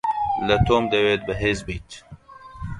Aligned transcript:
لە 0.47 0.57
تۆم 0.67 0.83
دەوێت 0.93 1.21
بەهێز 1.27 1.59
بیت. 1.67 1.89